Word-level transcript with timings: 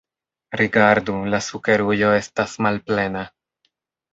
Rigardu, 0.61 1.17
la 1.35 1.41
sukerujo 1.49 2.09
estas 2.23 2.59
malplena. 2.69 3.23